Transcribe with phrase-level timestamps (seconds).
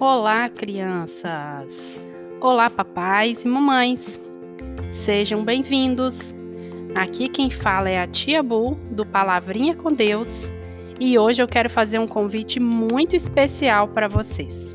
[0.00, 2.00] Olá, crianças!
[2.40, 4.18] Olá, papais e mamães!
[4.92, 6.34] Sejam bem-vindos!
[6.94, 10.48] Aqui quem fala é a Tia Bu, do Palavrinha com Deus,
[10.98, 14.74] e hoje eu quero fazer um convite muito especial para vocês.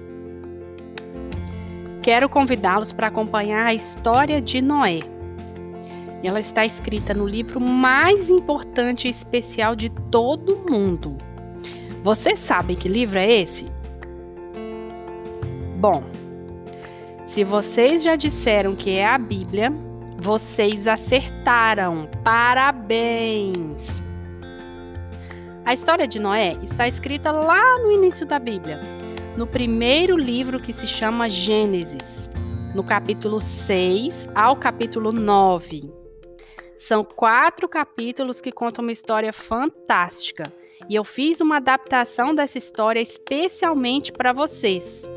[2.03, 4.99] Quero convidá-los para acompanhar a história de Noé.
[6.23, 11.17] Ela está escrita no livro mais importante e especial de todo mundo.
[12.03, 13.73] Vocês sabem que livro é esse?
[15.87, 16.03] Bom,
[17.27, 19.71] se vocês já disseram que é a Bíblia,
[20.17, 22.09] vocês acertaram.
[22.23, 23.85] Parabéns!
[25.63, 28.81] A história de Noé está escrita lá no início da Bíblia,
[29.37, 32.27] no primeiro livro que se chama Gênesis,
[32.73, 35.83] no capítulo 6 ao capítulo 9.
[36.75, 40.51] São quatro capítulos que contam uma história fantástica
[40.89, 45.13] e eu fiz uma adaptação dessa história especialmente para vocês.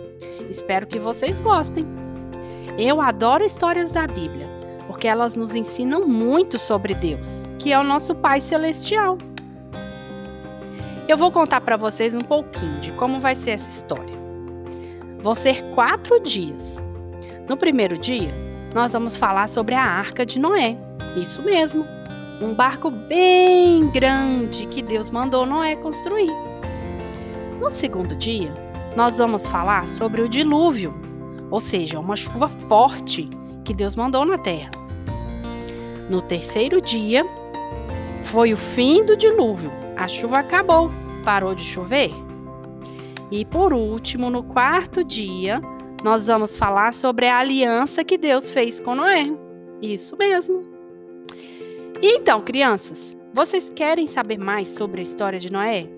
[0.49, 1.87] Espero que vocês gostem.
[2.79, 4.47] Eu adoro histórias da Bíblia,
[4.87, 9.19] porque elas nos ensinam muito sobre Deus, que é o nosso Pai Celestial.
[11.09, 14.15] Eu vou contar para vocês um pouquinho de como vai ser essa história.
[15.23, 16.83] Vão ser quatro dias.
[17.49, 18.33] No primeiro dia,
[18.75, 20.77] nós vamos falar sobre a Arca de Noé.
[21.17, 21.85] Isso mesmo,
[22.41, 26.31] um barco bem grande que Deus mandou Noé construir.
[27.59, 28.53] No segundo dia,
[28.99, 30.93] nós vamos falar sobre o dilúvio,
[31.53, 33.31] ou seja, uma chuva forte
[33.65, 34.73] que Deus mandou na terra.
[36.11, 37.25] No terceiro dia,
[38.25, 39.71] foi o fim do dilúvio.
[39.97, 40.91] A chuva acabou,
[41.25, 42.11] parou de chover.
[43.31, 45.61] E por último, no quarto dia,
[46.03, 49.31] nós vamos falar sobre a aliança que Deus fez com Noé.
[49.81, 50.67] Isso mesmo.
[52.03, 55.98] Então, crianças, vocês querem saber mais sobre a história de Noé?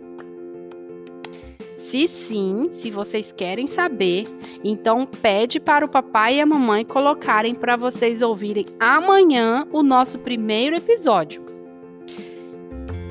[1.91, 4.29] Se sim, se vocês querem saber,
[4.63, 10.17] então pede para o papai e a mamãe colocarem para vocês ouvirem amanhã o nosso
[10.17, 11.45] primeiro episódio.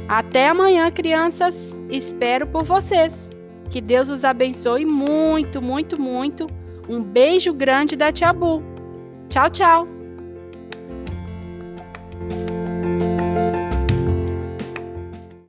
[0.08, 1.54] Até amanhã, crianças.
[1.90, 3.30] Espero por vocês.
[3.70, 6.48] Que Deus os abençoe muito, muito, muito.
[6.88, 8.64] Um beijo grande da Tia Bu.
[9.28, 9.99] Tchau, tchau.